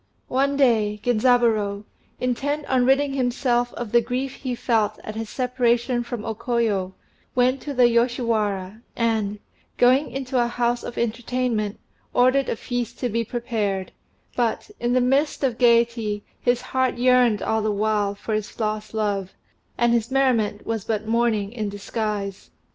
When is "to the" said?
7.61-7.87